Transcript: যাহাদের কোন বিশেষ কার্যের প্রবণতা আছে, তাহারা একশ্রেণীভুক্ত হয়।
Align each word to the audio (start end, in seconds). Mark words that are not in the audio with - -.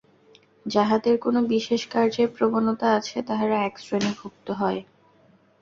যাহাদের 0.65 1.15
কোন 1.17 1.35
বিশেষ 1.47 1.81
কার্যের 1.87 2.29
প্রবণতা 2.35 2.87
আছে, 2.97 3.17
তাহারা 3.29 3.57
একশ্রেণীভুক্ত 3.61 4.47
হয়। 4.61 4.81